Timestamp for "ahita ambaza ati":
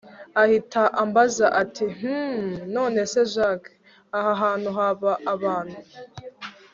0.43-1.85